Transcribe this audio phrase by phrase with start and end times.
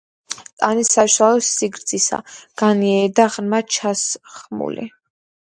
[0.61, 2.19] ტანი საშუალო სიგრძისა,
[2.63, 4.91] განიერი და ღრმად ჩასხმული.